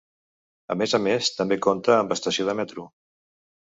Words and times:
A 0.75 0.77
més 0.83 0.95
a 0.99 1.01
més, 1.09 1.31
també 1.43 1.59
compta 1.69 1.97
amb 2.01 2.19
estació 2.19 2.53
de 2.53 2.61
metro. 2.65 2.93